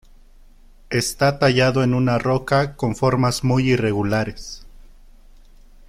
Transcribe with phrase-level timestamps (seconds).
[0.89, 4.65] Está tallado en una roca con formas muy irregulares.